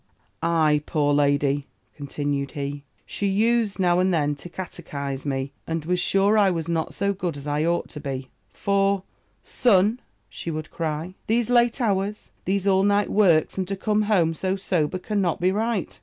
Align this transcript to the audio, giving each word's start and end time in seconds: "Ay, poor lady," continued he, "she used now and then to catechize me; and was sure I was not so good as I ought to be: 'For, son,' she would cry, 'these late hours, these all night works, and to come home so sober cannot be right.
"Ay, 0.41 0.81
poor 0.87 1.13
lady," 1.13 1.67
continued 1.95 2.53
he, 2.53 2.83
"she 3.05 3.27
used 3.27 3.79
now 3.79 3.99
and 3.99 4.11
then 4.11 4.33
to 4.33 4.49
catechize 4.49 5.27
me; 5.27 5.51
and 5.67 5.85
was 5.85 5.99
sure 5.99 6.39
I 6.39 6.49
was 6.49 6.67
not 6.67 6.95
so 6.95 7.13
good 7.13 7.37
as 7.37 7.45
I 7.45 7.65
ought 7.65 7.87
to 7.89 7.99
be: 7.99 8.31
'For, 8.51 9.03
son,' 9.43 9.99
she 10.27 10.49
would 10.49 10.71
cry, 10.71 11.13
'these 11.27 11.51
late 11.51 11.79
hours, 11.79 12.31
these 12.45 12.65
all 12.65 12.81
night 12.81 13.11
works, 13.11 13.59
and 13.59 13.67
to 13.67 13.75
come 13.75 14.01
home 14.09 14.33
so 14.33 14.55
sober 14.55 14.97
cannot 14.97 15.39
be 15.39 15.51
right. 15.51 15.99